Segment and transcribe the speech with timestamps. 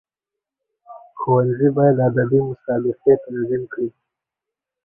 [1.19, 3.87] ښوونځي باید ادبي مسابقي تنظیم کړي.